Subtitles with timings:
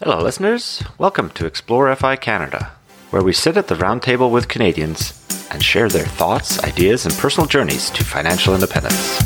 [0.00, 0.80] Hello, listeners.
[0.96, 2.70] Welcome to Explore FI Canada,
[3.10, 5.12] where we sit at the round table with Canadians
[5.50, 9.18] and share their thoughts, ideas, and personal journeys to financial independence.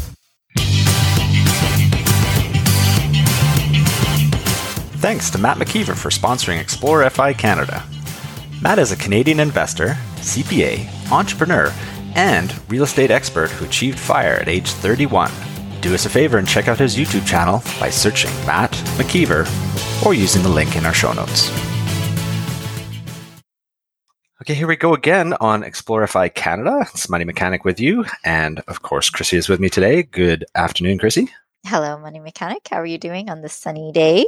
[5.03, 7.85] Thanks to Matt McKeever for sponsoring Explore FI Canada.
[8.63, 9.89] Matt is a Canadian investor,
[10.21, 11.71] CPA, entrepreneur,
[12.15, 15.31] and real estate expert who achieved FIRE at age 31.
[15.83, 19.47] Do us a favor and check out his YouTube channel by searching Matt McKeever
[20.05, 21.51] or using the link in our show notes.
[24.43, 26.81] Okay, here we go again on Explore FI Canada.
[26.93, 28.05] It's Money Mechanic with you.
[28.25, 30.03] And of course, Chrissy is with me today.
[30.03, 31.29] Good afternoon, Chrissy.
[31.65, 32.67] Hello, Money Mechanic.
[32.69, 34.27] How are you doing on this sunny day?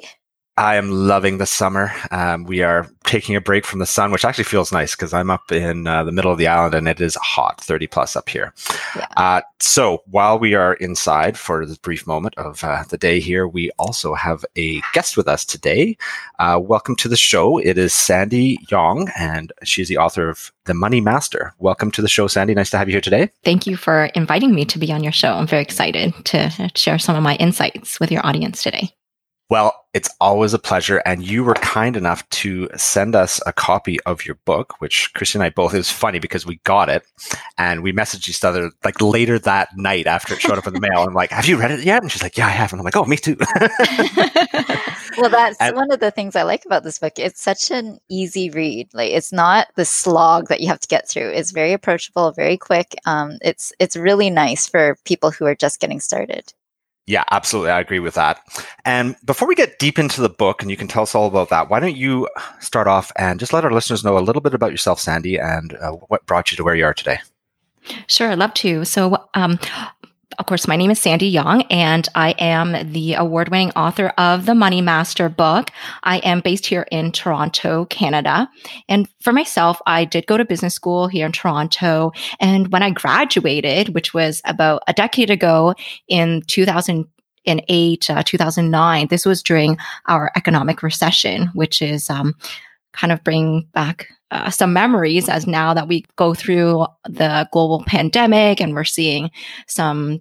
[0.57, 1.91] I am loving the summer.
[2.13, 5.29] Um, we are taking a break from the sun, which actually feels nice because I'm
[5.29, 8.29] up in uh, the middle of the island and it is hot, 30 plus up
[8.29, 8.55] here.
[8.95, 9.09] Yeah.
[9.17, 13.49] Uh, so while we are inside for this brief moment of uh, the day here,
[13.49, 15.97] we also have a guest with us today.
[16.39, 17.59] Uh, welcome to the show.
[17.59, 21.53] It is Sandy Yong, and she's the author of The Money Master.
[21.59, 22.55] Welcome to the show, Sandy.
[22.55, 23.29] Nice to have you here today.
[23.45, 25.33] Thank you for inviting me to be on your show.
[25.33, 28.95] I'm very excited to share some of my insights with your audience today.
[29.51, 31.03] Well, it's always a pleasure.
[31.05, 35.41] And you were kind enough to send us a copy of your book, which Christian
[35.43, 37.05] and I both, it was funny because we got it
[37.59, 40.81] and we messaged each other like later that night after it showed up in the
[40.81, 41.05] mail.
[41.07, 42.03] I'm like, have you read it yet?
[42.03, 42.73] And she's like, yeah, I have.
[42.73, 43.37] And I'm like, oh, me too.
[45.19, 47.19] well, that's and, one of the things I like about this book.
[47.19, 48.89] It's such an easy read.
[48.95, 51.31] Like it's not the slog that you have to get through.
[51.31, 52.95] It's very approachable, very quick.
[53.05, 56.53] Um, it's, it's really nice for people who are just getting started.
[57.07, 57.71] Yeah, absolutely.
[57.71, 58.41] I agree with that.
[58.87, 61.51] And before we get deep into the book, and you can tell us all about
[61.51, 62.29] that, why don't you
[62.61, 65.75] start off and just let our listeners know a little bit about yourself, Sandy, and
[65.75, 67.19] uh, what brought you to where you are today?
[68.07, 68.87] Sure, I'd love to.
[68.87, 69.59] So, um,
[70.39, 74.47] of course, my name is Sandy Yong, and I am the award winning author of
[74.47, 75.71] the Money Master book.
[76.03, 78.49] I am based here in Toronto, Canada.
[78.89, 82.13] And for myself, I did go to business school here in Toronto.
[82.41, 85.75] And when I graduated, which was about a decade ago
[86.09, 89.77] in 2008, uh, 2009, this was during
[90.07, 92.35] our economic recession, which is um,
[92.93, 97.85] kind of bringing back uh, some memories as now that we go through the global
[97.87, 99.31] pandemic and we're seeing
[99.67, 100.21] some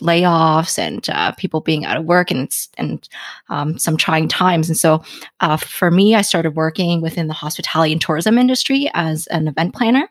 [0.00, 3.08] layoffs and uh, people being out of work and and
[3.48, 4.68] um, some trying times.
[4.68, 5.02] And so,
[5.40, 9.74] uh, for me, I started working within the hospitality and tourism industry as an event
[9.74, 10.08] planner.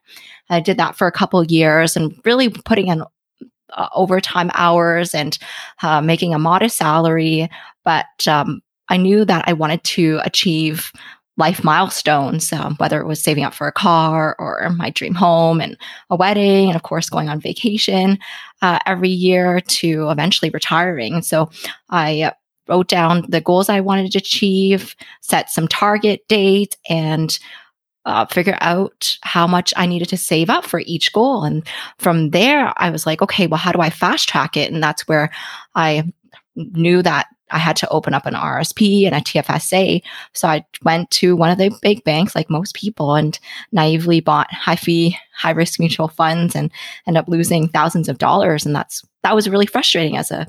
[0.49, 3.03] I did that for a couple years and really putting in
[3.73, 5.37] uh, overtime hours and
[5.83, 7.49] uh, making a modest salary.
[7.83, 10.91] But um, I knew that I wanted to achieve
[11.39, 15.61] life milestones, um, whether it was saving up for a car or my dream home
[15.61, 15.77] and
[16.09, 18.19] a wedding, and of course, going on vacation
[18.61, 21.21] uh, every year to eventually retiring.
[21.21, 21.49] so
[21.89, 22.31] I uh,
[22.67, 27.39] wrote down the goals I wanted to achieve, set some target dates, and
[28.05, 31.43] uh, figure out how much I needed to save up for each goal.
[31.43, 31.65] And
[31.97, 34.71] from there, I was like, okay, well, how do I fast track it?
[34.71, 35.29] And that's where
[35.75, 36.11] I
[36.55, 40.01] knew that I had to open up an RSP and a TFSA.
[40.33, 43.37] So I went to one of the big banks, like most people, and
[43.71, 46.71] naively bought high fee, high risk mutual funds and
[47.07, 48.65] end up losing thousands of dollars.
[48.65, 50.47] And that's that was really frustrating as a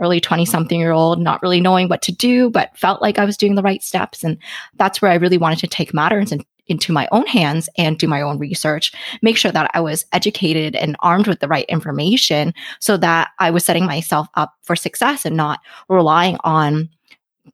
[0.00, 3.24] early 20 something year old, not really knowing what to do, but felt like I
[3.24, 4.22] was doing the right steps.
[4.22, 4.38] And
[4.76, 8.06] that's where I really wanted to take matters and into my own hands and do
[8.06, 12.54] my own research, make sure that I was educated and armed with the right information
[12.80, 16.88] so that I was setting myself up for success and not relying on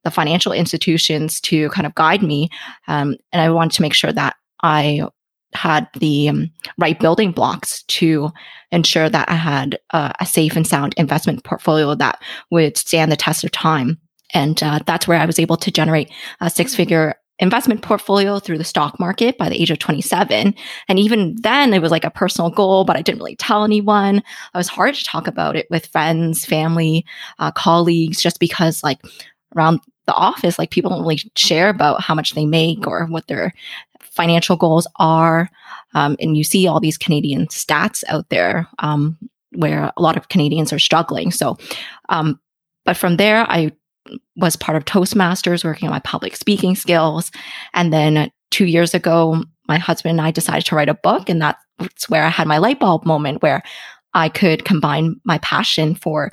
[0.04, 2.50] the financial institutions to kind of guide me.
[2.86, 5.02] Um, and I wanted to make sure that I
[5.54, 8.30] had the um, right building blocks to
[8.70, 12.20] ensure that I had uh, a safe and sound investment portfolio that
[12.50, 13.98] would stand the test of time.
[14.34, 18.58] And uh, that's where I was able to generate a six figure investment portfolio through
[18.58, 20.54] the stock market by the age of 27.
[20.88, 24.22] And even then, it was like a personal goal, but I didn't really tell anyone.
[24.54, 27.04] I was hard to talk about it with friends, family,
[27.38, 28.98] uh, colleagues, just because, like,
[29.56, 33.26] around the office, like, people don't really share about how much they make or what
[33.28, 33.52] their
[34.00, 35.48] financial goals are.
[35.94, 39.16] Um, and you see all these Canadian stats out there um,
[39.52, 41.30] where a lot of Canadians are struggling.
[41.30, 41.56] So,
[42.08, 42.40] um,
[42.84, 43.70] but from there, I
[44.36, 47.30] was part of Toastmasters, working on my public speaking skills.
[47.74, 51.28] And then two years ago, my husband and I decided to write a book.
[51.28, 53.62] And that's where I had my light bulb moment where
[54.14, 56.30] I could combine my passion for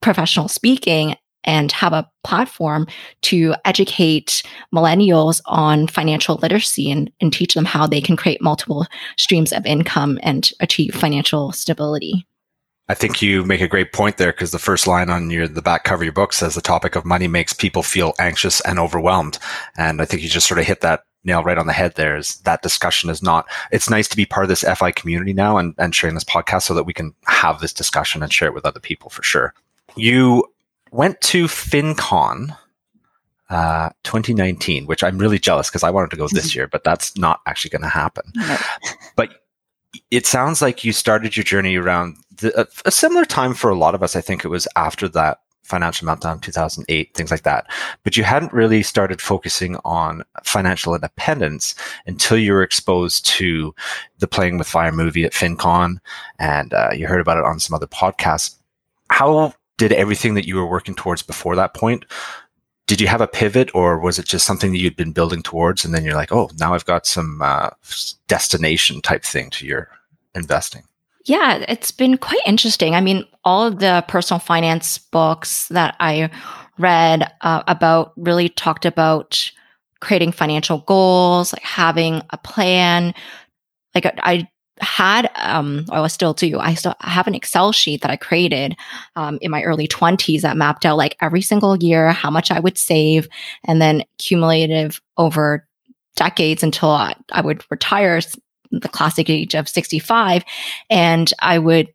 [0.00, 2.86] professional speaking and have a platform
[3.22, 4.42] to educate
[4.74, 8.86] millennials on financial literacy and, and teach them how they can create multiple
[9.16, 12.26] streams of income and achieve financial stability.
[12.88, 15.62] I think you make a great point there because the first line on your the
[15.62, 18.78] back cover of your book says the topic of money makes people feel anxious and
[18.78, 19.38] overwhelmed.
[19.76, 22.16] And I think you just sort of hit that nail right on the head there
[22.16, 25.56] is that discussion is not it's nice to be part of this fi community now
[25.56, 28.54] and, and sharing this podcast so that we can have this discussion and share it
[28.54, 29.54] with other people for sure.
[29.94, 30.44] You
[30.90, 32.56] went to fincon
[33.50, 37.18] uh, 2019 which i'm really jealous because i wanted to go this year but that's
[37.18, 38.24] not actually going to happen
[39.16, 39.42] but
[40.10, 43.94] it sounds like you started your journey around the, a, similar time for a lot
[43.94, 47.70] of us i think it was after that financial meltdown 2008 things like that.
[48.02, 51.74] But you hadn't really started focusing on financial independence
[52.06, 53.74] until you were exposed to
[54.18, 55.98] the playing with fire movie at fincon
[56.38, 58.56] and uh, you heard about it on some other podcasts.
[59.10, 62.04] How did everything that you were working towards before that point
[62.88, 65.84] did you have a pivot or was it just something that you'd been building towards
[65.84, 67.70] and then you're like oh now i've got some uh,
[68.28, 69.88] destination type thing to your
[70.34, 70.82] investing
[71.24, 72.94] yeah, it's been quite interesting.
[72.94, 76.30] I mean, all of the personal finance books that I
[76.78, 79.50] read uh, about really talked about
[80.00, 83.14] creating financial goals, like having a plan.
[83.94, 84.48] Like I
[84.80, 86.58] had, um, I was still do.
[86.58, 88.74] I still have an Excel sheet that I created
[89.14, 92.58] um, in my early twenties that mapped out like every single year how much I
[92.58, 93.28] would save,
[93.64, 95.68] and then cumulative over
[96.16, 98.20] decades until I, I would retire
[98.72, 100.44] the classic age of 65.
[100.90, 101.88] And I would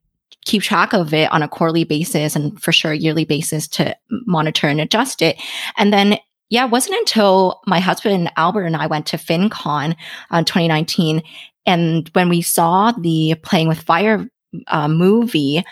[0.45, 4.67] keep track of it on a quarterly basis and for sure yearly basis to monitor
[4.67, 5.35] and adjust it.
[5.77, 6.19] And then
[6.49, 9.95] yeah, it wasn't until my husband Albert and I went to FinCon
[10.31, 11.21] uh, 2019.
[11.65, 14.29] And when we saw the Playing with Fire
[14.67, 15.63] uh, movie,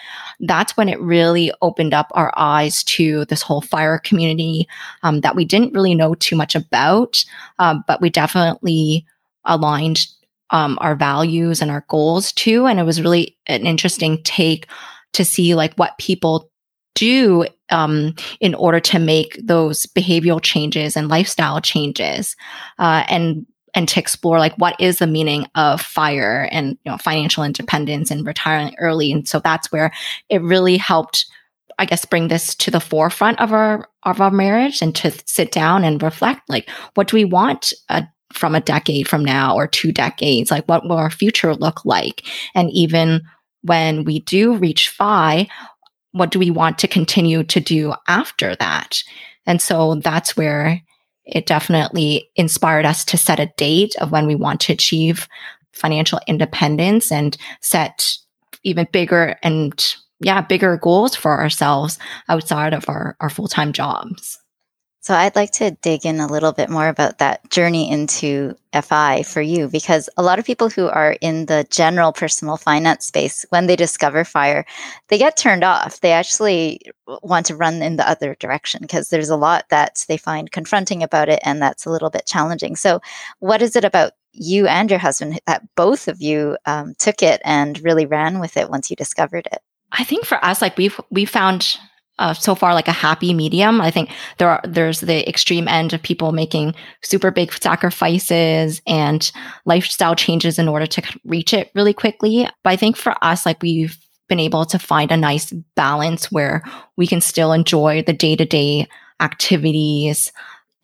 [0.42, 4.68] that's when it really opened up our eyes to this whole fire community
[5.04, 7.24] um, that we didn't really know too much about,
[7.60, 9.06] uh, but we definitely
[9.46, 10.08] aligned
[10.52, 12.66] um, our values and our goals too.
[12.66, 14.68] And it was really an interesting take
[15.14, 16.52] to see like what people
[16.94, 22.36] do um, in order to make those behavioral changes and lifestyle changes,
[22.80, 26.98] uh, and and to explore like what is the meaning of fire and you know
[26.98, 29.12] financial independence and retiring early.
[29.12, 29.92] And so that's where
[30.30, 31.26] it really helped.
[31.78, 35.52] I guess bring this to the forefront of our of our marriage and to sit
[35.52, 39.68] down and reflect like what do we want a from a decade from now or
[39.68, 40.52] two decades?
[40.52, 42.24] Like, what will our future look like?
[42.54, 43.22] And even
[43.62, 45.48] when we do reach FI,
[46.12, 49.04] what do we want to continue to do after that?
[49.46, 50.82] And so that's where
[51.26, 55.28] it definitely inspired us to set a date of when we want to achieve
[55.74, 58.16] financial independence and set
[58.64, 62.00] even bigger and yeah, bigger goals for ourselves
[62.30, 64.40] outside of our, our full time jobs.
[65.06, 69.22] So I'd like to dig in a little bit more about that journey into FI
[69.22, 73.46] for you because a lot of people who are in the general personal finance space,
[73.50, 74.66] when they discover fire,
[75.10, 76.00] they get turned off.
[76.00, 76.82] They actually
[77.22, 81.04] want to run in the other direction because there's a lot that they find confronting
[81.04, 82.76] about it and that's a little bit challenging.
[82.76, 83.00] So,
[83.38, 87.44] what is it about you and your husband that both of you um, took it
[87.46, 89.60] and really ran with it once you discovered it?
[89.92, 91.78] I think for us, like we've we found
[92.18, 93.82] uh, so far like a happy medium.
[93.82, 99.32] I think there are there's the extreme end of people making super big sacrifices and
[99.66, 102.48] lifestyle changes in order to reach it really quickly.
[102.64, 103.98] But I think for us, like we've
[104.28, 106.64] been able to find a nice balance where
[106.98, 108.88] we can still enjoy the day to day
[109.20, 110.32] activities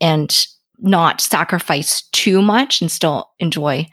[0.00, 0.46] and
[0.78, 3.86] not sacrifice too much and still enjoy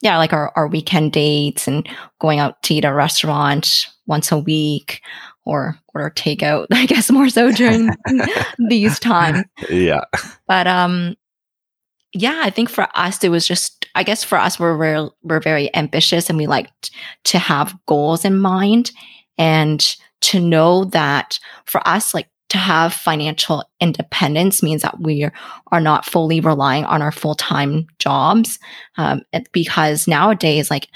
[0.00, 1.88] yeah like our, our weekend dates and
[2.20, 5.00] going out to eat a restaurant once a week
[5.44, 7.90] or order takeout, I guess more so during
[8.68, 9.44] these times.
[9.68, 10.04] Yeah.
[10.46, 11.16] But um
[12.14, 15.40] yeah, I think for us it was just I guess for us we're we're, we're
[15.40, 16.70] very ambitious and we like
[17.24, 18.92] to have goals in mind
[19.38, 25.26] and to know that for us like to have financial independence means that we
[25.72, 28.58] are not fully relying on our full-time jobs
[28.98, 29.22] um,
[29.52, 30.88] because nowadays like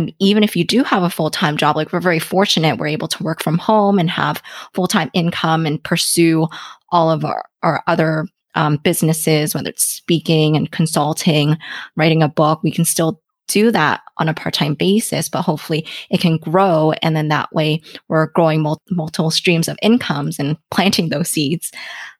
[0.00, 2.86] Mean, even if you do have a full time job, like we're very fortunate, we're
[2.88, 6.48] able to work from home and have full time income and pursue
[6.90, 11.56] all of our, our other um, businesses, whether it's speaking and consulting,
[11.96, 12.62] writing a book.
[12.62, 16.92] We can still do that on a part time basis, but hopefully it can grow.
[17.02, 21.70] And then that way we're growing mul- multiple streams of incomes and planting those seeds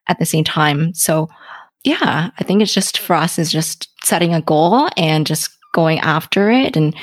[0.09, 0.93] at the same time.
[0.95, 1.29] So,
[1.83, 5.99] yeah, I think it's just for us is just setting a goal and just going
[6.01, 6.95] after it and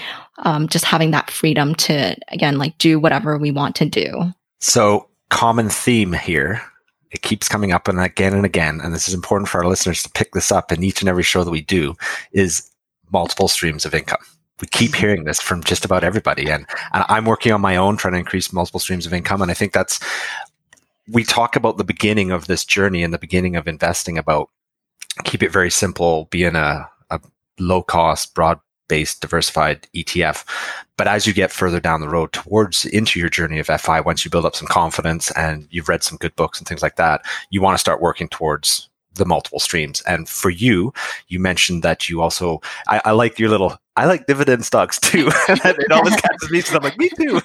[0.42, 4.32] um, just having that freedom to again like do whatever we want to do.
[4.60, 6.62] So common theme here
[7.12, 10.04] it keeps coming up and again and again and this is important for our listeners
[10.04, 11.96] to pick this up in each and every show that we do
[12.34, 12.70] is
[13.12, 14.20] multiple streams of income.
[14.60, 17.98] We keep hearing this from just about everybody and, and i'm working on my own
[17.98, 20.00] trying to increase multiple streams of income and i think that's
[21.10, 24.50] we talk about the beginning of this journey and the beginning of investing about
[25.24, 27.20] keep it very simple, be in a, a
[27.60, 28.60] low cost, broad
[28.92, 30.44] based diversified ETF.
[30.98, 34.26] But as you get further down the road towards into your journey of FI, once
[34.26, 37.22] you build up some confidence and you've read some good books and things like that,
[37.52, 40.02] you want to start working towards the multiple streams.
[40.02, 40.94] And for you,
[41.30, 45.30] you mentioned that you also, I, I like your little, I like dividend stocks too.
[45.50, 47.42] it always catches me because I'm like, me too.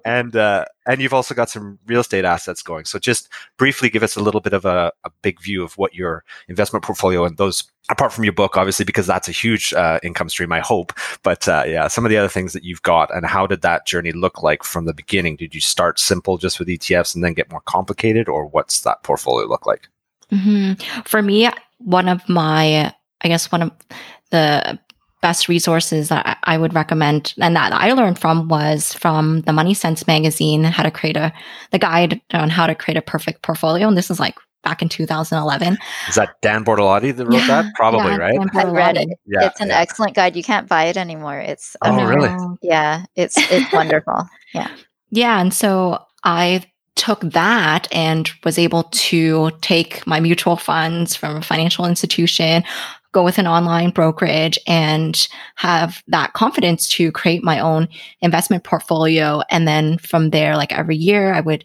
[0.04, 2.86] and uh, and you've also got some real estate assets going.
[2.86, 5.94] So just briefly give us a little bit of a, a big view of what
[5.94, 10.00] your investment portfolio and those, apart from your book, obviously, because that's a huge uh,
[10.02, 10.92] income stream, I hope.
[11.22, 13.86] But uh, yeah, some of the other things that you've got and how did that
[13.86, 15.36] journey look like from the beginning?
[15.36, 19.04] Did you start simple just with ETFs and then get more complicated, or what's that
[19.04, 19.88] portfolio look like?
[20.32, 21.02] Mm-hmm.
[21.02, 23.72] For me, one of my, I guess, one of
[24.30, 24.78] the
[25.20, 30.06] best resources that I would recommend and that I learned from was from the MoneySense
[30.06, 31.32] magazine, how to create a,
[31.72, 33.88] the guide on how to create a perfect portfolio.
[33.88, 35.78] And this is like back in 2011.
[36.08, 37.74] Is that Dan Bortolotti that wrote yeah, that?
[37.74, 38.38] Probably, yeah, right?
[38.54, 39.08] I read it.
[39.26, 40.36] Yeah, it's an excellent guide.
[40.36, 41.38] You can't buy it anymore.
[41.38, 42.34] It's oh, really?
[42.62, 44.28] Yeah, it's it's wonderful.
[44.54, 44.70] Yeah.
[45.10, 46.64] Yeah, and so I
[46.96, 52.64] took that and was able to take my mutual funds from a financial institution,
[53.12, 57.88] go with an online brokerage and have that confidence to create my own
[58.20, 59.42] investment portfolio.
[59.50, 61.64] And then from there, like every year, I would,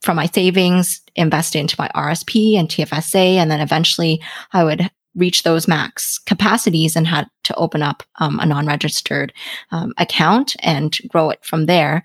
[0.00, 3.36] from my savings, invest into my RSP and TFSA.
[3.36, 4.20] And then eventually
[4.52, 9.32] I would reach those max capacities and had to open up um, a non-registered
[9.70, 12.02] um, account and grow it from there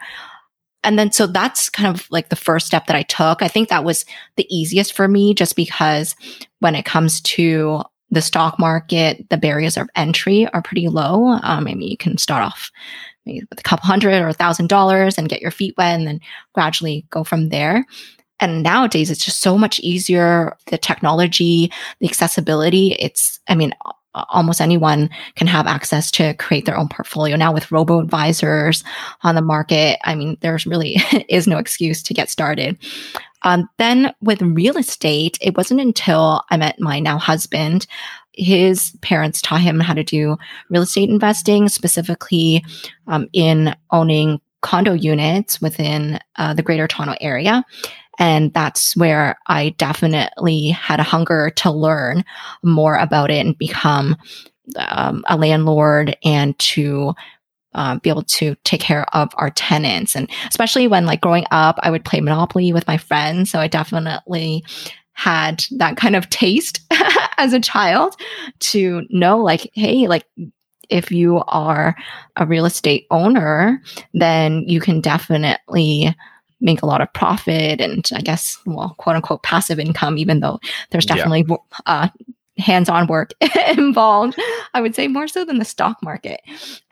[0.83, 3.41] and then so that's kind of like the first step that I took.
[3.41, 4.05] I think that was
[4.37, 6.15] the easiest for me just because
[6.59, 11.37] when it comes to the stock market, the barriers of entry are pretty low.
[11.43, 12.71] Um, maybe you can start off
[13.25, 16.19] with a couple hundred or a thousand dollars and get your feet wet and then
[16.53, 17.85] gradually go from there.
[18.39, 20.55] And nowadays it's just so much easier.
[20.67, 23.73] The technology, the accessibility, it's, I mean,
[24.29, 28.83] almost anyone can have access to create their own portfolio now with robo advisors
[29.23, 29.99] on the market.
[30.03, 30.97] I mean, there's really
[31.29, 32.77] is no excuse to get started.
[33.43, 37.87] Um, then with real estate, it wasn't until I met my now husband.
[38.33, 40.37] His parents taught him how to do
[40.69, 42.63] real estate investing, specifically
[43.07, 47.63] um, in owning condo units within uh, the Greater Toronto area.
[48.19, 52.25] And that's where I definitely had a hunger to learn
[52.63, 54.15] more about it and become
[54.75, 57.13] um, a landlord and to
[57.77, 60.15] uh, be able to take care of our tenants.
[60.15, 63.49] And especially when, like, growing up, I would play Monopoly with my friends.
[63.49, 64.65] So I definitely
[65.13, 66.81] had that kind of taste
[67.37, 68.15] as a child
[68.59, 70.25] to know, like, hey, like,
[70.89, 71.95] if you are
[72.35, 73.81] a real estate owner,
[74.13, 76.15] then you can definitely
[76.59, 80.59] make a lot of profit and I guess, well, quote unquote, passive income, even though
[80.89, 81.57] there's definitely yeah.
[81.85, 82.07] uh,
[82.57, 83.31] hands-on work
[83.77, 84.39] involved.
[84.73, 86.41] I would say more so than the stock market.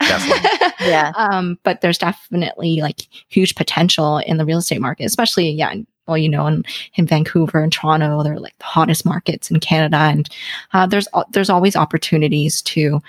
[0.80, 1.12] yeah.
[1.16, 5.74] Um, but there's definitely like huge potential in the real estate market, especially yeah.
[6.06, 9.96] Well, you know, in, in Vancouver and Toronto, they're like the hottest markets in Canada,
[9.96, 10.28] and
[10.72, 13.02] uh, there's there's always opportunities to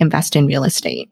[0.00, 1.10] invest in real estate.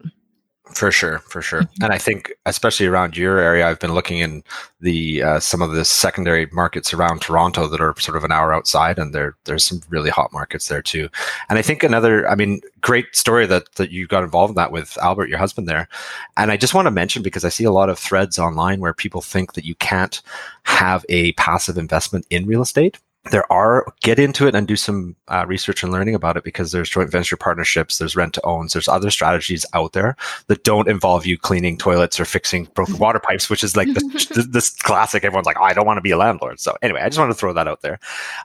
[0.73, 1.85] For sure, for sure, mm-hmm.
[1.85, 4.43] and I think especially around your area, I've been looking in
[4.81, 8.55] the uh, some of the secondary markets around Toronto that are sort of an hour
[8.55, 11.09] outside, and there there's some really hot markets there too.
[11.49, 14.73] And I think another, I mean, great story that that you got involved in that
[14.73, 15.89] with Albert, your husband there.
[16.37, 18.95] And I just want to mention because I see a lot of threads online where
[18.95, 20.23] people think that you can't
[20.65, 22.99] have a passive investment in real estate
[23.31, 26.73] there are get into it and do some uh, research and learning about it because
[26.73, 30.89] there's joint venture partnerships there's rent to owns there's other strategies out there that don't
[30.89, 35.23] involve you cleaning toilets or fixing broken water pipes which is like this, this classic
[35.23, 36.59] everyone's like oh, i don't want to be a landlord.
[36.59, 37.99] So anyway i just want to throw that out there.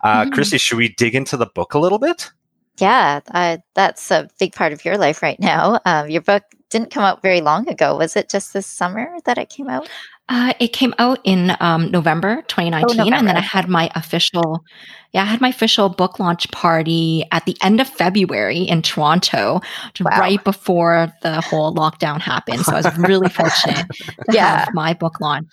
[0.03, 0.33] Uh, mm-hmm.
[0.33, 2.31] Chrissy should we dig into the book a little bit?
[2.77, 5.79] Yeah uh, that's a big part of your life right now.
[5.85, 7.95] Um, your book didn't come out very long ago.
[7.95, 9.89] Was it just this summer that it came out
[10.27, 13.17] uh, it came out in um, November 2019, oh, November.
[13.17, 14.63] and then I had my official,
[15.13, 19.61] yeah, I had my official book launch party at the end of February in Toronto,
[20.01, 20.19] wow.
[20.19, 22.61] right before the whole lockdown happened.
[22.65, 24.65] So I was really fortunate to yeah.
[24.65, 25.51] have my book launch.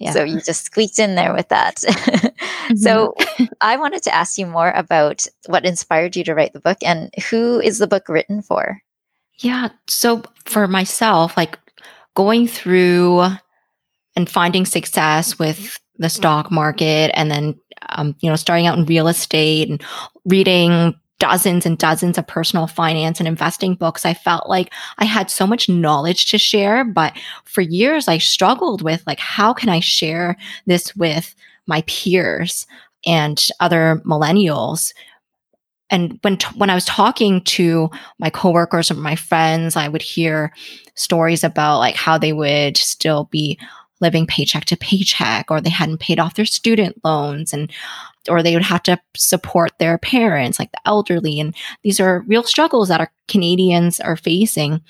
[0.00, 0.12] Yeah.
[0.12, 1.76] So you just squeaked in there with that.
[1.76, 2.76] mm-hmm.
[2.76, 3.14] So
[3.60, 7.14] I wanted to ask you more about what inspired you to write the book and
[7.30, 8.80] who is the book written for?
[9.38, 9.68] Yeah.
[9.86, 11.58] So for myself, like
[12.14, 13.26] going through
[14.16, 17.58] and finding success with the stock market and then
[17.90, 19.82] um, you know starting out in real estate and
[20.24, 25.30] reading dozens and dozens of personal finance and investing books i felt like i had
[25.30, 27.12] so much knowledge to share but
[27.44, 30.36] for years i struggled with like how can i share
[30.66, 31.34] this with
[31.66, 32.66] my peers
[33.06, 34.92] and other millennials?
[35.88, 40.02] And when t- when I was talking to my coworkers or my friends, I would
[40.02, 40.52] hear
[40.94, 43.58] stories about like how they would still be
[44.00, 47.70] living paycheck to paycheck or they hadn't paid off their student loans and
[48.28, 52.42] or they would have to support their parents like the elderly and these are real
[52.42, 54.80] struggles that our Canadians are facing.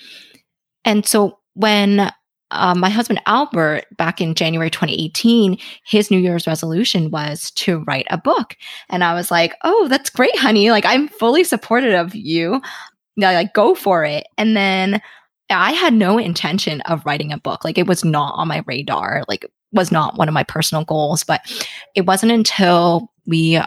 [0.85, 2.11] And so when
[2.51, 8.07] uh, my husband Albert, back in January 2018, his New Year's resolution was to write
[8.11, 8.57] a book.
[8.89, 10.71] And I was like, oh, that's great, honey.
[10.71, 12.61] Like, I'm fully supportive of you.
[13.17, 14.27] Yeah, like, go for it.
[14.37, 15.01] And then
[15.51, 17.65] I had no intention of writing a book.
[17.65, 19.25] Like, it was not on my radar.
[19.29, 21.25] Like, was not one of my personal goals.
[21.25, 21.41] But
[21.95, 23.61] it wasn't until we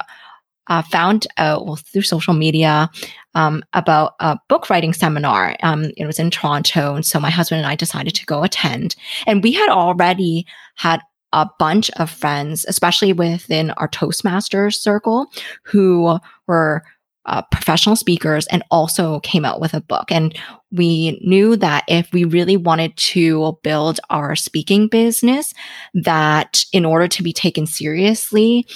[0.67, 2.89] uh, found out well, through social media
[3.35, 5.55] um, about a book writing seminar.
[5.63, 6.95] Um, it was in Toronto.
[6.95, 8.95] And so my husband and I decided to go attend.
[9.27, 11.01] And we had already had
[11.33, 15.27] a bunch of friends, especially within our Toastmasters circle,
[15.63, 16.83] who were
[17.25, 20.11] uh, professional speakers and also came out with a book.
[20.11, 20.37] And
[20.71, 25.53] we knew that if we really wanted to build our speaking business,
[25.93, 28.67] that in order to be taken seriously,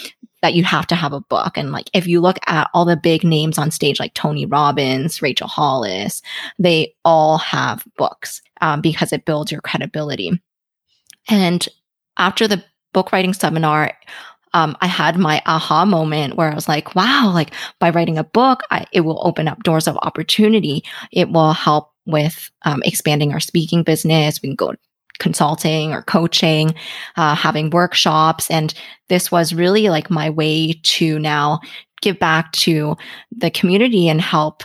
[0.41, 1.57] that you have to have a book.
[1.57, 5.21] And like, if you look at all the big names on stage, like Tony Robbins,
[5.21, 6.21] Rachel Hollis,
[6.59, 10.39] they all have books um, because it builds your credibility.
[11.27, 11.67] And
[12.17, 12.63] after the
[12.93, 13.93] book writing seminar,
[14.57, 18.23] um, I had my aha moment where I was like, wow, like by writing a
[18.23, 20.83] book, I, it will open up doors of opportunity.
[21.11, 24.41] It will help with um, expanding our speaking business.
[24.41, 24.73] We can go
[25.19, 26.73] consulting or coaching,
[27.17, 28.49] uh, having workshops.
[28.49, 28.73] And
[29.09, 31.59] this was really like my way to now
[32.01, 32.97] give back to
[33.31, 34.63] the community and help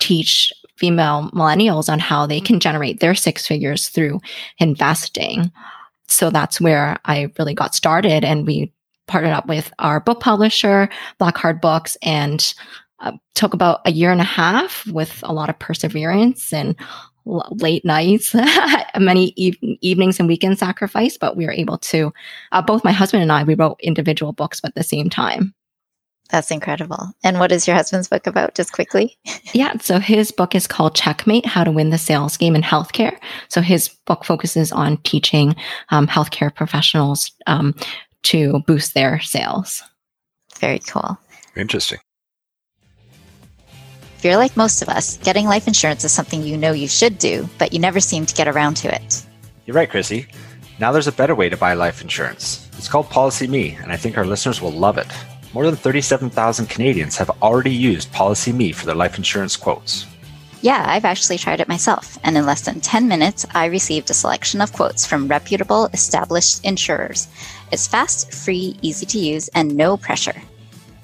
[0.00, 4.20] teach female millennials on how they can generate their six figures through
[4.58, 5.52] investing.
[6.08, 8.24] So that's where I really got started.
[8.24, 8.72] And we
[9.06, 10.88] partnered up with our book publisher,
[11.20, 12.54] Blackheart Books, and
[13.00, 16.76] uh, took about a year and a half with a lot of perseverance and
[17.26, 18.34] late nights,
[18.98, 22.12] many e- evenings and weekend sacrifice, but we were able to,
[22.52, 25.54] uh, both my husband and I, we wrote individual books at the same time.
[26.30, 27.12] That's incredible.
[27.22, 29.16] And what is your husband's book about, just quickly?
[29.52, 29.76] yeah.
[29.78, 33.16] So his book is called Checkmate How to Win the Sales Game in Healthcare.
[33.48, 35.54] So his book focuses on teaching
[35.90, 37.74] um, healthcare professionals um,
[38.24, 39.82] to boost their sales.
[40.58, 41.18] Very cool.
[41.56, 41.98] Interesting.
[44.18, 47.18] If you're like most of us, getting life insurance is something you know you should
[47.18, 49.26] do, but you never seem to get around to it.
[49.66, 50.26] You're right, Chrissy.
[50.80, 52.68] Now there's a better way to buy life insurance.
[52.78, 55.06] It's called PolicyMe, and I think our listeners will love it.
[55.52, 60.06] More than 37,000 Canadians have already used PolicyMe for their life insurance quotes.
[60.64, 64.14] Yeah, I've actually tried it myself, and in less than 10 minutes, I received a
[64.14, 67.28] selection of quotes from reputable, established insurers.
[67.70, 70.40] It's fast, free, easy to use, and no pressure.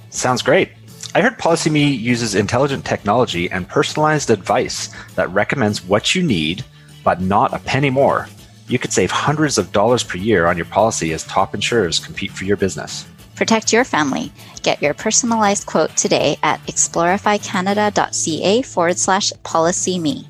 [0.09, 0.71] Sounds great.
[1.15, 6.65] I heard PolicyMe uses intelligent technology and personalized advice that recommends what you need,
[7.05, 8.29] but not a penny more.
[8.67, 12.33] You could save hundreds of dollars per year on your policy as top insurers compete
[12.33, 13.05] for your business.
[13.41, 14.31] Protect your family.
[14.63, 20.29] Get your personalized quote today at explorifycanada.ca forward slash policy me.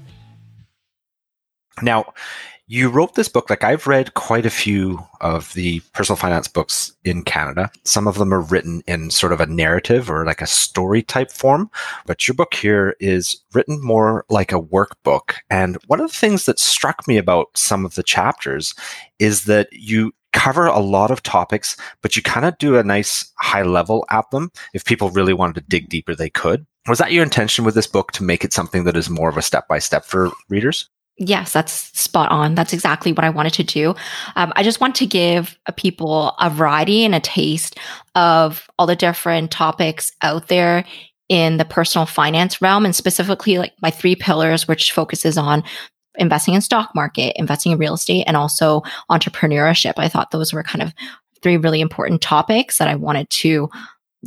[1.83, 2.15] Now,
[2.69, 6.93] you wrote this book like i've read quite a few of the personal finance books
[7.05, 10.47] in canada some of them are written in sort of a narrative or like a
[10.47, 11.69] story type form
[12.07, 16.45] but your book here is written more like a workbook and one of the things
[16.45, 18.73] that struck me about some of the chapters
[19.19, 23.31] is that you cover a lot of topics but you kind of do a nice
[23.39, 27.13] high level at them if people really wanted to dig deeper they could was that
[27.13, 29.67] your intention with this book to make it something that is more of a step
[29.69, 30.89] by step for readers
[31.23, 32.55] Yes, that's spot on.
[32.55, 33.95] That's exactly what I wanted to do.
[34.37, 37.79] Um, I just want to give people a variety and a taste
[38.15, 40.83] of all the different topics out there
[41.29, 45.63] in the personal finance realm, and specifically like my three pillars, which focuses on
[46.17, 49.95] investing in stock market, investing in real estate, and also entrepreneurship.
[49.97, 50.93] I thought those were kind of
[51.43, 53.69] three really important topics that I wanted to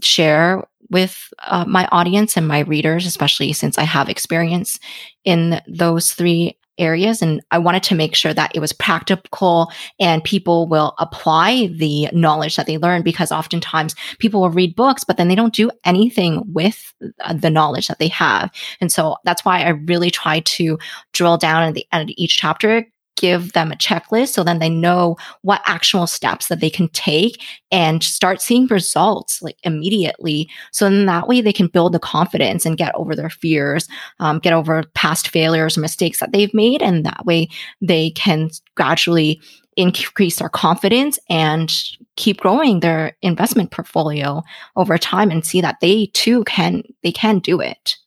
[0.02, 4.80] share with uh, my audience and my readers, especially since I have experience
[5.24, 10.24] in those three areas and I wanted to make sure that it was practical and
[10.24, 15.18] people will apply the knowledge that they learn because oftentimes people will read books but
[15.18, 16.94] then they don't do anything with
[17.36, 18.52] the knowledge that they have.
[18.82, 20.78] And so that's why I really try to
[21.12, 24.70] drill down at the end of each chapter give them a checklist so then they
[24.70, 30.50] know what actual steps that they can take and start seeing results like immediately.
[30.72, 33.88] So then that way they can build the confidence and get over their fears
[34.20, 37.50] um, get over past failures mistakes that they've made and that way
[37.82, 39.42] they can gradually
[39.76, 41.74] increase their confidence and
[42.16, 44.42] keep growing their investment portfolio
[44.76, 47.98] over time and see that they too can they can do it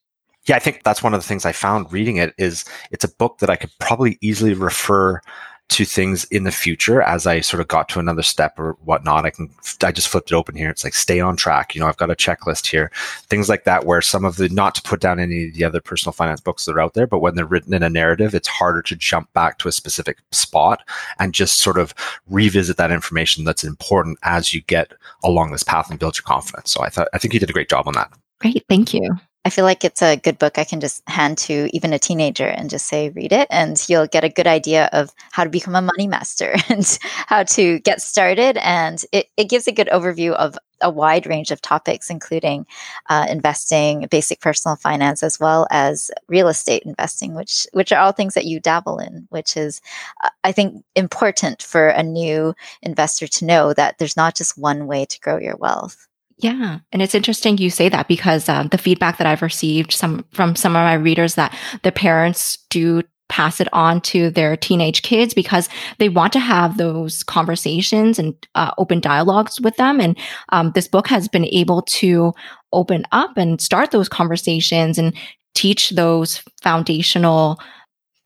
[0.47, 3.15] yeah i think that's one of the things i found reading it is it's a
[3.17, 5.21] book that i could probably easily refer
[5.69, 9.27] to things in the future as I sort of got to another step or whatnot.
[9.27, 9.51] I can,
[9.83, 10.71] I just flipped it open here.
[10.71, 11.75] It's like stay on track.
[11.75, 12.91] You know, I've got a checklist here,
[13.29, 15.81] things like that, where some of the, not to put down any of the other
[15.81, 18.47] personal finance books that are out there, but when they're written in a narrative, it's
[18.47, 21.95] harder to jump back to a specific spot and just sort of
[22.29, 24.93] revisit that information that's important as you get
[25.25, 26.71] along this path and build your confidence.
[26.71, 28.13] So I thought, I think you did a great job on that.
[28.39, 28.65] Great.
[28.69, 29.11] Thank you.
[29.47, 32.49] I feel like it's a good book I can just hand to even a teenager
[32.49, 35.77] and just say, read it, and you'll get a good idea of how to become
[35.77, 38.57] a money master and how to get started.
[38.57, 42.67] And it, it gives a good overview of a wide range of topics, including
[43.09, 48.11] uh, investing, basic personal finance, as well as real estate investing, which which are all
[48.11, 49.29] things that you dabble in.
[49.31, 49.81] Which is,
[50.25, 54.89] uh, I think, important for a new investor to know that there's not just one
[54.89, 56.09] way to grow your wealth.
[56.39, 60.25] Yeah, and it's interesting you say that because uh, the feedback that I've received some
[60.33, 65.03] from some of my readers that the parents do pass it on to their teenage
[65.03, 65.69] kids because
[65.99, 70.01] they want to have those conversations and uh, open dialogues with them.
[70.01, 70.17] And
[70.51, 72.33] um, this book has been able to
[72.73, 75.15] open up and start those conversations and
[75.55, 77.59] teach those foundational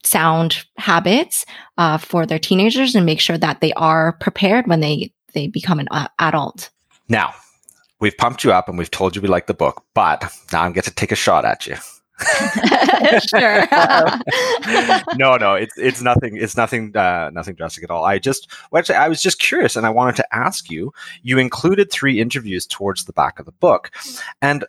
[0.04, 1.46] sound habits
[1.78, 5.78] uh, for their teenagers and make sure that they are prepared when they they become
[5.78, 6.70] an uh, adult.
[7.08, 7.34] Now,
[8.00, 10.72] we've pumped you up and we've told you we like the book, but now I'm
[10.72, 11.76] going to take a shot at you.
[13.28, 13.66] sure.
[15.16, 16.36] no, no, it's it's nothing.
[16.36, 16.94] It's nothing.
[16.94, 18.04] Uh, nothing drastic at all.
[18.04, 20.92] I just, well, actually, I was just curious, and I wanted to ask you.
[21.22, 23.90] You included three interviews towards the back of the book,
[24.42, 24.66] and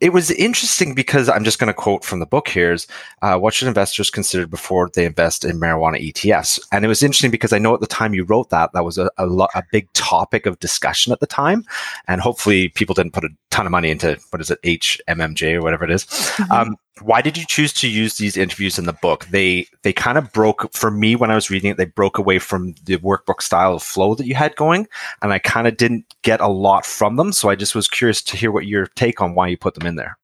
[0.00, 2.86] it was interesting because I'm just going to quote from the book here is
[3.20, 6.58] uh, what should investors consider before they invest in marijuana ETFs?
[6.72, 8.96] And it was interesting because I know at the time you wrote that, that was
[8.96, 11.64] a, a, lo- a big topic of discussion at the time.
[12.08, 15.62] And hopefully people didn't put a ton of money into what is it, HMMJ or
[15.62, 16.06] whatever it is.
[16.06, 16.52] Mm-hmm.
[16.52, 19.26] Um, why did you choose to use these interviews in the book?
[19.26, 21.76] They they kind of broke for me when I was reading it.
[21.76, 24.86] They broke away from the workbook style of flow that you had going,
[25.22, 27.32] and I kind of didn't get a lot from them.
[27.32, 29.86] So I just was curious to hear what your take on why you put them
[29.86, 30.18] in there.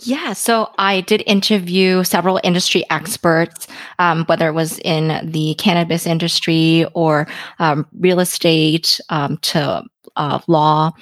[0.00, 3.66] Yeah, so I did interview several industry experts,
[3.98, 7.26] um, whether it was in the cannabis industry or
[7.58, 9.84] um, real estate um, to
[10.16, 10.92] uh, law.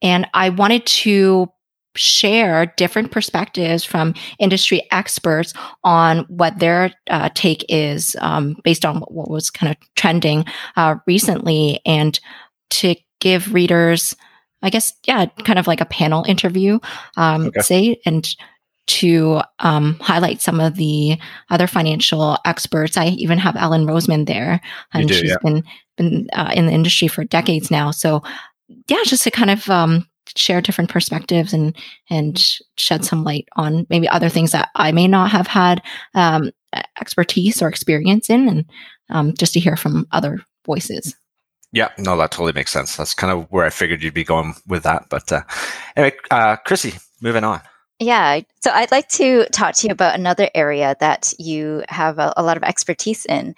[0.00, 1.50] And I wanted to
[1.96, 5.54] share different perspectives from industry experts
[5.84, 10.44] on what their uh, take is um, based on what was kind of trending
[10.76, 12.20] uh, recently and
[12.70, 14.16] to give readers
[14.62, 16.78] i guess yeah kind of like a panel interview
[17.16, 17.60] um, okay.
[17.60, 18.36] say and
[18.86, 21.16] to um, highlight some of the
[21.50, 24.60] other financial experts i even have ellen roseman there
[24.92, 25.36] and do, she's yeah.
[25.42, 25.62] been
[25.96, 28.22] been uh, in the industry for decades now so
[28.88, 31.76] yeah just to kind of um, share different perspectives and
[32.10, 32.38] and
[32.76, 35.82] shed some light on maybe other things that I may not have had
[36.14, 36.50] um,
[37.00, 38.64] expertise or experience in, and
[39.10, 41.14] um, just to hear from other voices.
[41.72, 42.96] Yeah, no, that totally makes sense.
[42.96, 45.06] That's kind of where I figured you'd be going with that.
[45.10, 45.42] But uh,
[45.96, 47.62] anyway, uh, Chrissy, moving on.
[48.00, 48.40] Yeah.
[48.60, 52.42] So I'd like to talk to you about another area that you have a, a
[52.42, 53.54] lot of expertise in.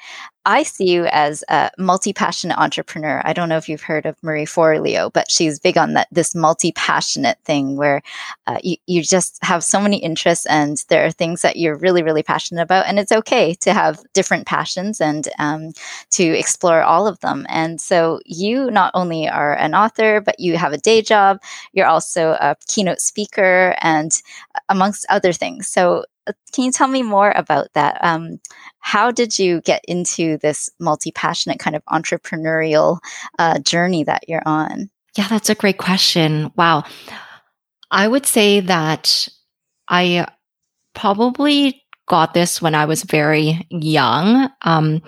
[0.47, 3.21] I see you as a multi-passionate entrepreneur.
[3.25, 6.37] I don't know if you've heard of Marie Forleo, but she's big on that this
[6.37, 8.01] multi-passionate thing where
[8.47, 12.05] uh, you, you just have so many interests and there are things that you're really,
[12.05, 12.87] really passionate about.
[12.87, 15.73] And it's okay to have different passions and um,
[16.11, 17.45] to explore all of them.
[17.49, 21.43] And so you not only are an author, but you have a day job.
[21.73, 24.13] You're also a keynote speaker and
[24.69, 25.67] amongst other things.
[25.67, 26.05] So uh,
[26.53, 27.99] can you tell me more about that?
[28.03, 28.41] Um,
[28.81, 32.99] how did you get into this multi passionate kind of entrepreneurial
[33.39, 34.91] uh, journey that you're on?
[35.17, 36.53] Yeah, that's a great question.
[36.57, 36.85] Wow.
[37.91, 39.29] I would say that
[39.89, 40.27] I
[40.95, 44.51] probably got this when I was very young.
[44.63, 45.03] Um,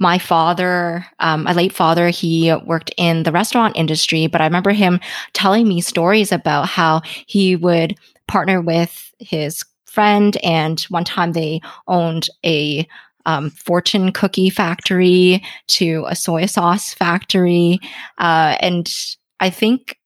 [0.00, 4.72] my father, um, my late father, he worked in the restaurant industry, but I remember
[4.72, 5.00] him
[5.32, 11.60] telling me stories about how he would partner with his friend, and one time they
[11.86, 12.86] owned a
[13.26, 17.78] um, fortune cookie factory to a soy sauce factory,
[18.18, 18.92] uh, and
[19.40, 19.98] I think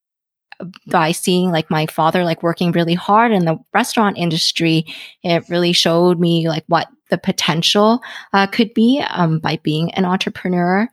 [0.87, 4.85] by seeing like my father like working really hard in the restaurant industry
[5.23, 8.01] it really showed me like what the potential
[8.33, 10.89] uh, could be um, by being an entrepreneur.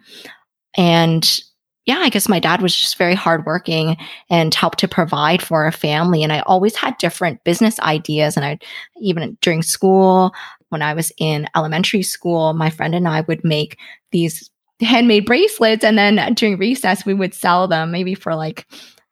[0.78, 1.40] And
[1.86, 3.98] yeah, I guess my dad was just very hardworking
[4.30, 6.24] and helped to provide for a family.
[6.24, 8.36] And I always had different business ideas.
[8.36, 8.58] And I,
[9.00, 10.34] even during school,
[10.70, 13.78] when I was in elementary school, my friend and I would make
[14.12, 14.50] these
[14.82, 15.84] handmade bracelets.
[15.84, 18.66] And then during recess, we would sell them maybe for like,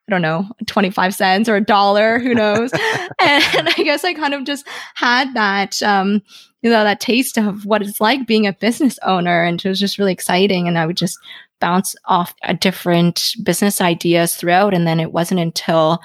[0.08, 2.72] I don't know, 25 cents or a dollar, who knows?
[2.74, 6.24] and I guess I kind of just had that, um,
[6.64, 9.44] you know, that taste of what it's like being a business owner.
[9.44, 10.68] And it was just really exciting.
[10.68, 11.20] And I would just
[11.60, 14.74] bounce off different business ideas throughout.
[14.74, 16.00] And then it wasn't until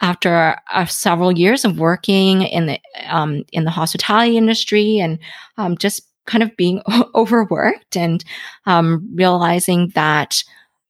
[0.00, 5.18] after uh, several years of working in the um, in the hospitality industry and
[5.58, 6.82] um, just kind of being
[7.14, 8.24] overworked and
[8.66, 10.42] um, realizing that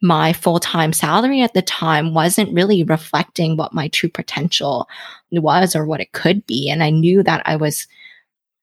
[0.02, 4.88] my full time salary at the time wasn't really reflecting what my true potential
[5.30, 6.70] was or what it could be.
[6.70, 7.86] And I knew that I was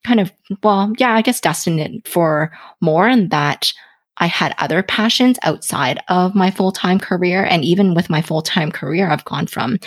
[0.04, 0.32] kind of,
[0.64, 2.52] well, yeah, I guess destined for
[2.82, 3.72] more and that
[4.20, 7.44] I had other passions outside of my full time career.
[7.44, 9.80] And even with my full time career, I've gone from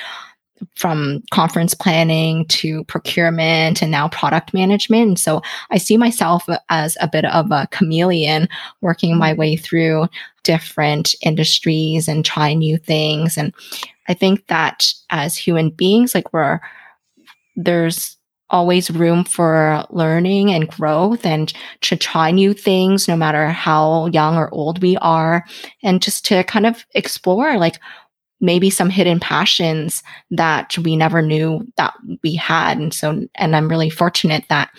[0.77, 5.19] from conference planning to procurement and now product management.
[5.19, 5.41] So
[5.71, 8.49] I see myself as a bit of a chameleon
[8.83, 10.09] working my way through
[10.43, 13.39] different industries and trying new things.
[13.39, 13.55] And
[14.09, 16.61] I think that as human beings, like we're,
[17.57, 18.19] there's
[18.51, 24.37] always room for learning and growth and to try new things no matter how young
[24.37, 25.45] or old we are
[25.83, 27.79] and just to kind of explore like
[28.41, 32.79] maybe some hidden passions that we never knew that we had.
[32.79, 34.71] And so, and I'm really fortunate that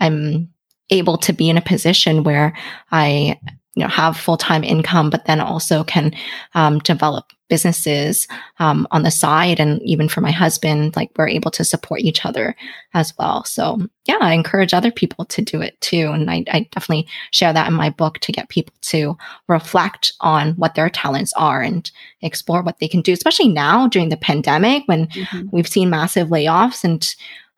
[0.00, 0.48] I'm
[0.90, 2.56] able to be in a position where
[2.92, 3.38] I,
[3.78, 6.12] you know, have full time income, but then also can
[6.54, 11.50] um, develop businesses um, on the side and even for my husband like we're able
[11.50, 12.54] to support each other
[12.94, 16.68] as well so yeah i encourage other people to do it too and I, I,
[16.70, 19.16] definitely share that in my book to get people to
[19.48, 24.10] reflect on what their talents are and explore what they can do especially now during
[24.10, 25.48] the pandemic when mm-hmm.
[25.50, 27.14] we've seen massive layoffs and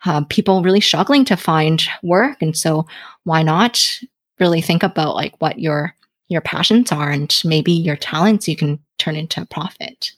[0.06, 2.86] uh, people really struggling to find work and so
[3.24, 4.00] why not
[4.38, 5.94] really think about like what your
[6.30, 10.12] your passions are and maybe your talents you can turn into a profit.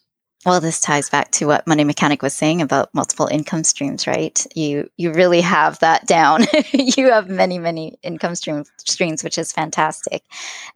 [0.44, 4.44] Well, this ties back to what Money Mechanic was saying about multiple income streams, right?
[4.56, 6.46] You you really have that down.
[6.72, 10.24] you have many many income stream, streams, which is fantastic.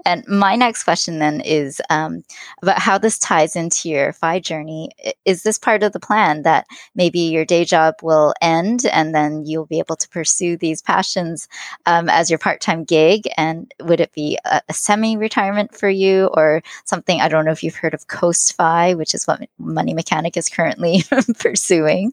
[0.04, 2.22] And my next question then is um,
[2.62, 4.90] about how this ties into your FI journey.
[5.24, 9.46] Is this part of the plan that maybe your day job will end and then
[9.46, 11.48] you'll be able to pursue these passions
[11.86, 13.28] um, as your part time gig?
[13.36, 17.20] And would it be a, a semi retirement for you or something?
[17.20, 20.48] I don't know if you've heard of Coast FI, which is what Money Mechanic is
[20.48, 21.02] currently
[21.38, 22.12] pursuing.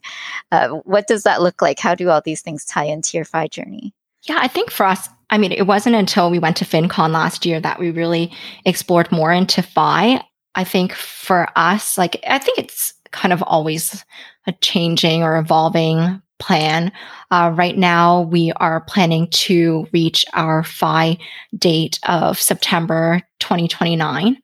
[0.51, 1.79] Uh, what does that look like?
[1.79, 3.93] How do all these things tie into your FI journey?
[4.23, 7.45] Yeah, I think for us, I mean, it wasn't until we went to FinCon last
[7.45, 8.31] year that we really
[8.65, 10.23] explored more into FI.
[10.55, 14.05] I think for us, like, I think it's kind of always
[14.47, 16.91] a changing or evolving plan.
[17.31, 21.17] Uh, right now, we are planning to reach our FI
[21.57, 24.37] date of September 2029.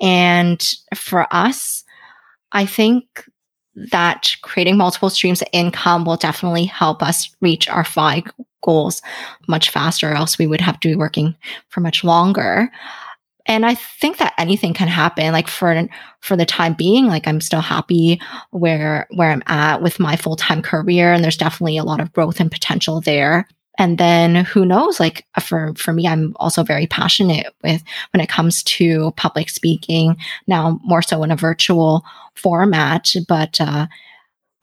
[0.00, 1.84] And for us,
[2.52, 3.28] I think
[3.74, 8.24] that creating multiple streams of income will definitely help us reach our FI
[8.62, 9.00] goals
[9.48, 11.34] much faster, else we would have to be working
[11.68, 12.70] for much longer.
[13.46, 15.32] And I think that anything can happen.
[15.32, 15.88] Like for
[16.20, 20.36] for the time being, like I'm still happy where where I'm at with my full
[20.36, 23.48] time career, and there's definitely a lot of growth and potential there
[23.80, 28.28] and then who knows like for for me i'm also very passionate with when it
[28.28, 30.16] comes to public speaking
[30.46, 32.04] now more so in a virtual
[32.36, 33.12] format.
[33.26, 33.86] But uh,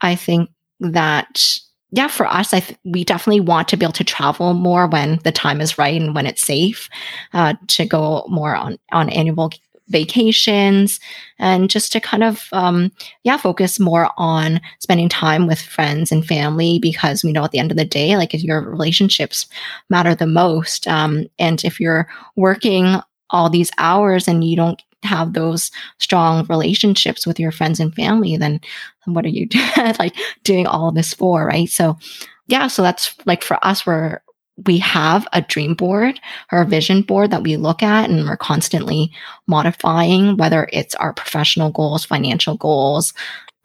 [0.00, 0.48] i think
[0.80, 1.44] that
[1.90, 5.18] yeah for us i th- we definitely want to be able to travel more when
[5.24, 6.88] the time is right and when it's safe
[7.34, 9.50] uh, to go more on on annual
[9.88, 11.00] vacations
[11.38, 12.92] and just to kind of um,
[13.24, 17.58] yeah focus more on spending time with friends and family because we know at the
[17.58, 19.46] end of the day like if your relationships
[19.88, 22.96] matter the most um, and if you're working
[23.30, 28.36] all these hours and you don't have those strong relationships with your friends and family
[28.36, 28.60] then
[29.04, 29.48] what are you
[29.98, 31.68] like doing all this for right?
[31.68, 31.96] So
[32.46, 34.20] yeah so that's like for us we're
[34.66, 38.36] we have a dream board or a vision board that we look at and we're
[38.36, 39.12] constantly
[39.46, 43.14] modifying, whether it's our professional goals, financial goals,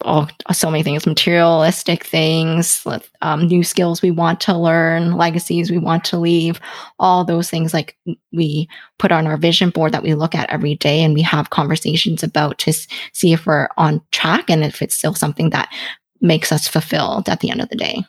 [0.04, 2.86] oh, so many things, materialistic things,
[3.22, 6.60] um, new skills we want to learn, legacies we want to leave,
[6.98, 7.96] all those things like
[8.32, 11.50] we put on our vision board that we look at every day and we have
[11.50, 12.72] conversations about to
[13.12, 15.72] see if we're on track and if it's still something that
[16.20, 18.04] makes us fulfilled at the end of the day.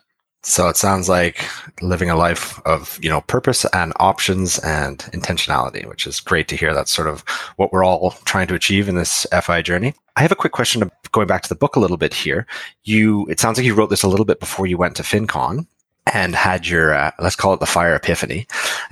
[0.48, 1.44] So it sounds like
[1.82, 6.56] living a life of, you know, purpose and options and intentionality, which is great to
[6.56, 6.72] hear.
[6.72, 7.22] That's sort of
[7.56, 9.92] what we're all trying to achieve in this FI journey.
[10.14, 12.46] I have a quick question going back to the book a little bit here.
[12.84, 15.66] You, it sounds like you wrote this a little bit before you went to FinCon
[16.14, 18.46] and had your, uh, let's call it the fire epiphany.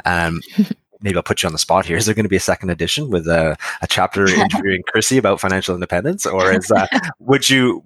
[0.05, 0.41] Um,
[1.03, 1.97] maybe I'll put you on the spot here.
[1.97, 5.41] Is there going to be a second edition with a, a chapter interviewing Chrissy about
[5.41, 6.91] financial independence, or is that
[7.21, 7.85] would you?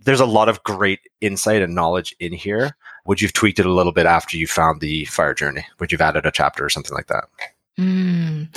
[0.00, 2.76] There's a lot of great insight and knowledge in here.
[3.08, 5.66] Would you've tweaked it a little bit after you found the fire journey?
[5.80, 7.24] Would you've added a chapter or something like that?
[7.80, 8.48] Mm.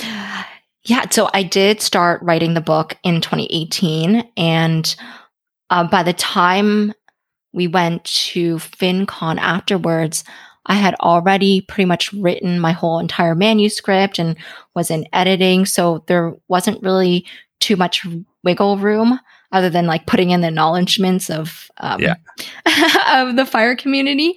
[0.84, 4.94] Yeah, so I did start writing the book in 2018, and
[5.70, 6.92] uh, by the time
[7.54, 10.22] we went to FinCon afterwards,
[10.66, 14.36] I had already pretty much written my whole entire manuscript and
[14.74, 15.64] was in editing.
[15.64, 17.26] So there wasn't really
[17.60, 18.06] too much
[18.44, 19.18] wiggle room
[19.52, 22.14] other than like putting in the acknowledgments of um, yeah.
[23.22, 24.34] of the fire community.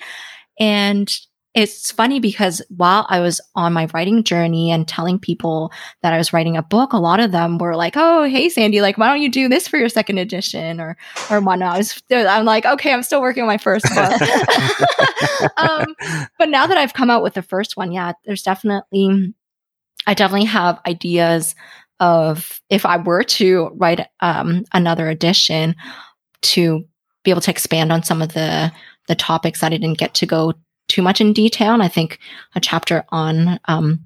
[0.59, 1.13] And
[1.55, 5.71] it's funny because while I was on my writing journey and telling people
[6.03, 8.81] that I was writing a book, a lot of them were like, "Oh, hey Sandy,
[8.81, 10.97] like why don't you do this for your second edition or
[11.31, 14.21] or whatnot?" I was, I'm like, "Okay, I'm still working on my first book."
[15.57, 15.95] um,
[16.37, 19.33] but now that I've come out with the first one, yeah, there's definitely,
[20.05, 21.55] I definitely have ideas
[21.99, 25.75] of if I were to write um, another edition
[26.41, 26.85] to
[27.23, 28.71] be able to expand on some of the
[29.07, 30.53] the topics that I didn't get to go
[30.87, 31.73] too much in detail.
[31.73, 32.19] And I think
[32.55, 34.03] a chapter on um,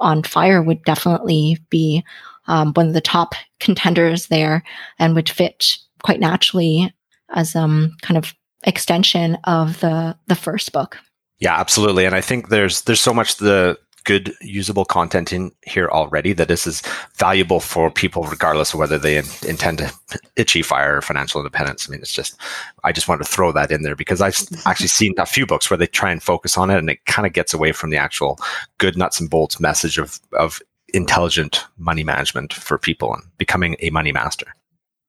[0.00, 2.04] on fire would definitely be
[2.48, 4.62] um, one of the top contenders there,
[4.98, 6.94] and would fit quite naturally
[7.34, 10.98] as um kind of extension of the the first book.
[11.38, 12.06] Yeah, absolutely.
[12.06, 16.48] And I think there's there's so much the good usable content in here already that
[16.48, 16.82] this is
[17.16, 19.92] valuable for people regardless of whether they in, intend to
[20.36, 21.86] achieve fire or financial independence.
[21.86, 22.40] I mean, it's just,
[22.84, 25.68] I just wanted to throw that in there because I've actually seen a few books
[25.68, 27.98] where they try and focus on it and it kind of gets away from the
[27.98, 28.38] actual
[28.78, 30.62] good nuts and bolts message of, of
[30.94, 34.46] intelligent money management for people and becoming a money master.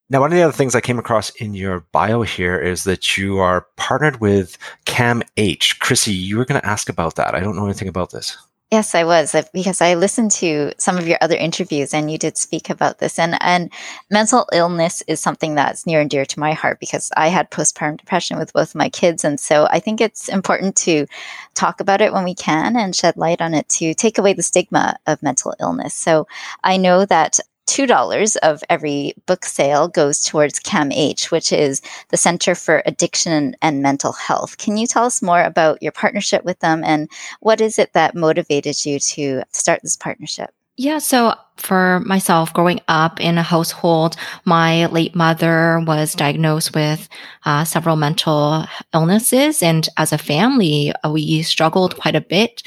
[0.10, 3.18] Now, one of the other things I came across in your bio here is that
[3.18, 5.80] you are partnered with CAMH.
[5.80, 7.36] Chrissy, you were going to ask about that.
[7.36, 8.38] I don't know anything about this.
[8.70, 12.18] Yes, I was uh, because I listened to some of your other interviews and you
[12.18, 13.18] did speak about this.
[13.18, 13.72] And and
[14.12, 17.98] mental illness is something that's near and dear to my heart because I had postpartum
[17.98, 21.08] depression with both my kids, and so I think it's important to
[21.54, 24.44] talk about it when we can and shed light on it to take away the
[24.44, 25.94] stigma of mental illness.
[25.94, 26.28] So
[26.62, 32.56] I know that $2 of every book sale goes towards CAMH, which is the Center
[32.56, 34.58] for Addiction and Mental Health.
[34.58, 37.10] Can you tell us more about your partnership with them and
[37.42, 40.50] what is it that motivated you to start this partnership?
[40.80, 47.10] Yeah, so for myself, growing up in a household, my late mother was diagnosed with
[47.46, 49.64] uh, several mental illnesses.
[49.64, 52.62] And as a family, uh, we struggled quite a bit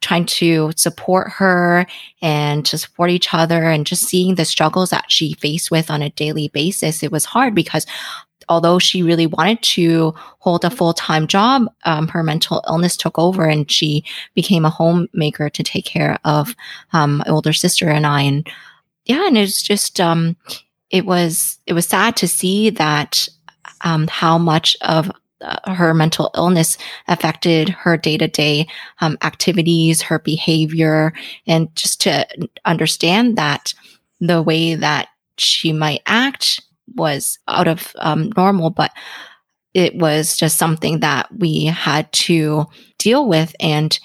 [0.00, 1.86] trying to support her
[2.22, 6.02] and to support each other and just seeing the struggles that she faced with on
[6.02, 7.86] a daily basis it was hard because
[8.48, 13.44] although she really wanted to hold a full-time job um, her mental illness took over
[13.44, 16.54] and she became a homemaker to take care of
[16.92, 18.22] um, my older sister and i.
[18.22, 18.48] And
[19.04, 20.36] yeah and it's just um,
[20.90, 23.28] it was it was sad to see that
[23.82, 28.66] um, how much of uh, her mental illness affected her day to day
[29.00, 31.12] activities, her behavior,
[31.46, 32.26] and just to
[32.64, 33.72] understand that
[34.20, 36.60] the way that she might act
[36.94, 38.90] was out of um, normal, but
[39.74, 42.66] it was just something that we had to
[42.98, 43.54] deal with.
[43.60, 43.98] And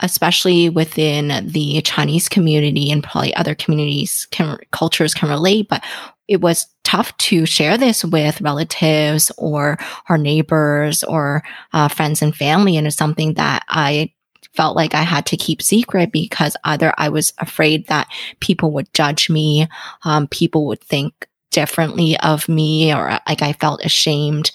[0.00, 5.84] especially within the Chinese community and probably other communities can cultures can relate, but
[6.26, 11.42] it was tough to share this with relatives or our neighbors or
[11.72, 12.76] uh, friends and family.
[12.76, 14.12] And it's something that I
[14.52, 18.08] felt like I had to keep secret because either I was afraid that
[18.40, 19.66] people would judge me,
[20.04, 24.50] um, people would think differently of me, or like I felt ashamed.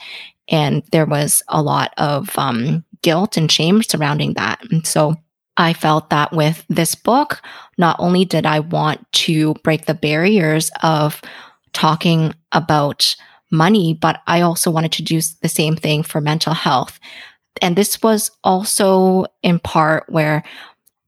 [0.48, 4.60] And there was a lot of um, guilt and shame surrounding that.
[4.72, 5.15] And so
[5.58, 7.42] I felt that with this book,
[7.78, 11.22] not only did I want to break the barriers of
[11.73, 13.15] talking about
[13.51, 16.99] money, but I also wanted to do the same thing for mental health.
[17.62, 20.43] And this was also in part where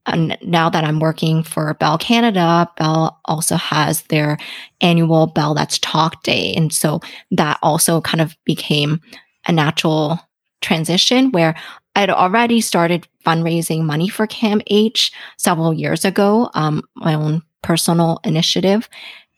[0.08, 4.38] and now that I'm working for Bell Canada, Bell also has their
[4.82, 6.56] annual Bell Let's Talk Day.
[6.56, 9.00] And so that also kind of became
[9.48, 10.19] a natural
[10.62, 11.56] transition where
[11.96, 18.90] I'd already started fundraising money for CAMH several years ago, um, my own personal initiative.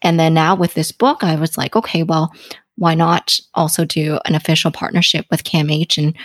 [0.04, 2.34] And then now with this book, I was like, okay, well,
[2.76, 5.98] why not also do an official partnership with CAMH?
[5.98, 6.16] And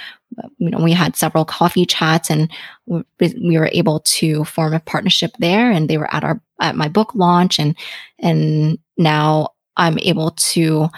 [0.59, 2.51] you know, we had several coffee chats, and
[2.87, 5.71] we were able to form a partnership there.
[5.71, 7.77] And they were at our at my book launch, and
[8.19, 10.89] and now I'm able to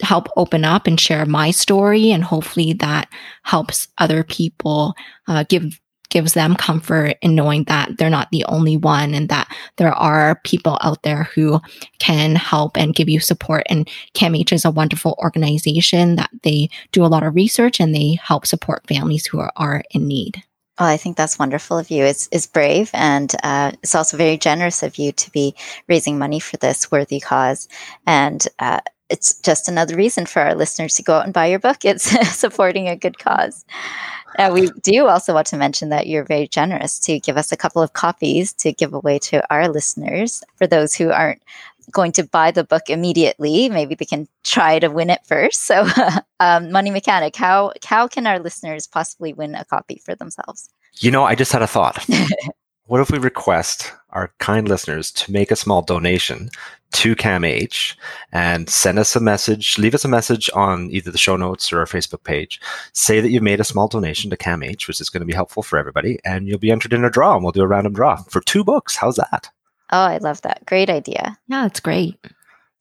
[0.00, 3.08] help open up and share my story, and hopefully that
[3.42, 4.94] helps other people
[5.26, 5.78] uh, give
[6.10, 10.40] gives them comfort in knowing that they're not the only one and that there are
[10.44, 11.60] people out there who
[11.98, 13.64] can help and give you support.
[13.68, 18.18] And CAMH is a wonderful organization that they do a lot of research and they
[18.22, 20.42] help support families who are, are in need.
[20.80, 22.04] Oh, I think that's wonderful of you.
[22.04, 25.56] It's, it's brave and uh, it's also very generous of you to be
[25.88, 27.68] raising money for this worthy cause.
[28.06, 31.58] And uh, it's just another reason for our listeners to go out and buy your
[31.58, 31.84] book.
[31.84, 32.04] It's
[32.36, 33.64] supporting a good cause.
[34.38, 37.56] Uh, we do also want to mention that you're very generous to give us a
[37.56, 41.42] couple of copies to give away to our listeners for those who aren't
[41.90, 43.68] going to buy the book immediately.
[43.68, 45.62] Maybe they can try to win it first.
[45.62, 45.86] So,
[46.40, 50.68] um, Money Mechanic, how how can our listeners possibly win a copy for themselves?
[50.98, 52.04] You know, I just had a thought.
[52.88, 56.48] what if we request our kind listeners to make a small donation
[56.92, 57.94] to CAMH
[58.32, 61.80] and send us a message, leave us a message on either the show notes or
[61.80, 62.58] our Facebook page.
[62.94, 65.62] Say that you've made a small donation to CAMH, which is going to be helpful
[65.62, 68.16] for everybody, and you'll be entered in a draw, and we'll do a random draw
[68.16, 68.96] for two books.
[68.96, 69.50] How's that?
[69.92, 70.64] Oh, I love that.
[70.64, 71.38] Great idea.
[71.48, 72.16] Yeah, it's great.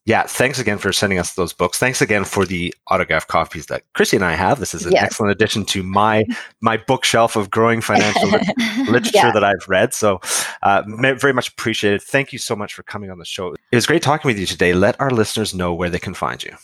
[0.07, 1.77] Yeah, thanks again for sending us those books.
[1.77, 4.57] Thanks again for the autograph copies that Chrissy and I have.
[4.57, 5.03] This is an yes.
[5.03, 6.23] excellent addition to my
[6.61, 8.29] my bookshelf of growing financial
[8.89, 9.31] literature yeah.
[9.31, 9.93] that I've read.
[9.93, 10.21] So,
[10.63, 12.01] uh, very much appreciated.
[12.01, 13.53] Thank you so much for coming on the show.
[13.53, 14.73] It was great talking with you today.
[14.73, 16.55] Let our listeners know where they can find you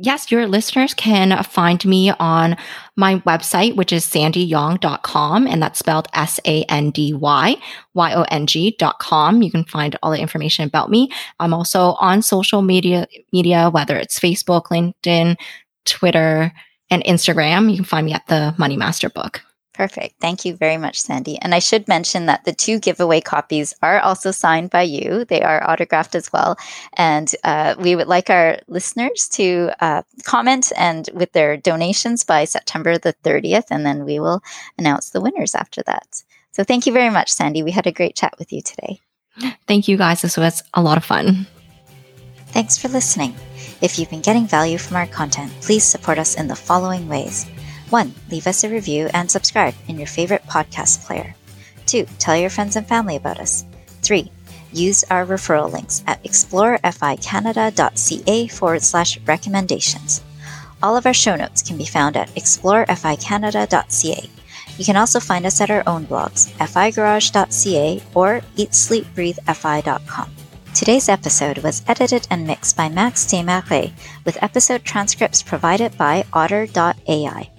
[0.00, 2.56] yes, your listeners can find me on
[2.96, 7.56] my website, which is sandyyong.com, and that's spelled S A N D Y
[7.94, 9.42] Y O N G.com.
[9.42, 11.10] You can find all the information about me.
[11.38, 15.36] I'm also on social media, media, whether it's Facebook, LinkedIn,
[15.84, 16.52] Twitter,
[16.90, 17.70] and Instagram.
[17.70, 19.42] You can find me at the Money Master Book.
[19.80, 20.20] Perfect.
[20.20, 21.38] Thank you very much, Sandy.
[21.38, 25.24] And I should mention that the two giveaway copies are also signed by you.
[25.24, 26.58] They are autographed as well.
[26.98, 32.44] And uh, we would like our listeners to uh, comment and with their donations by
[32.44, 34.42] September the 30th, and then we will
[34.76, 36.24] announce the winners after that.
[36.52, 37.62] So thank you very much, Sandy.
[37.62, 39.00] We had a great chat with you today.
[39.66, 40.20] Thank you, guys.
[40.20, 41.46] This was a lot of fun.
[42.48, 43.34] Thanks for listening.
[43.80, 47.46] If you've been getting value from our content, please support us in the following ways.
[47.90, 48.14] 1.
[48.30, 51.34] Leave us a review and subscribe in your favorite podcast player.
[51.86, 52.06] 2.
[52.18, 53.64] Tell your friends and family about us.
[54.02, 54.30] 3.
[54.72, 60.22] Use our referral links at exploreficanada.ca forward slash recommendations.
[60.82, 64.30] All of our show notes can be found at exploreficanada.ca.
[64.78, 70.30] You can also find us at our own blogs, figarage.ca or eatsleepbreathefi.com.
[70.74, 73.92] Today's episode was edited and mixed by Max Desmarais,
[74.24, 77.50] with episode transcripts provided by otter.ai.